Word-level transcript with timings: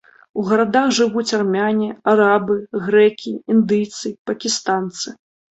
У 0.43 0.43
гарадах 0.51 0.87
жывуць 0.99 1.33
армяне, 1.39 1.89
арабы, 2.13 2.57
грэкі, 2.87 3.37
індыйцы, 3.57 4.17
пакістанцы. 4.31 5.07